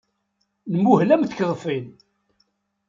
[0.73, 1.85] Nmuhel am tkeḍfin.